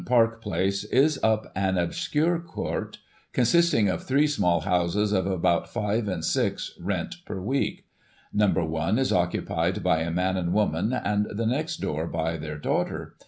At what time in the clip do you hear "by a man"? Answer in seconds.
9.83-10.37